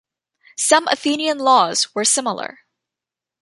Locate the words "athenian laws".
0.87-1.93